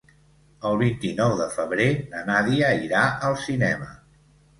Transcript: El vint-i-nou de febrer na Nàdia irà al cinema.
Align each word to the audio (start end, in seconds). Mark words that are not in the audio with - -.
El 0.69 0.77
vint-i-nou 0.77 1.33
de 1.41 1.45
febrer 1.57 1.87
na 2.13 2.23
Nàdia 2.29 2.71
irà 2.87 3.03
al 3.29 3.37
cinema. 3.43 3.91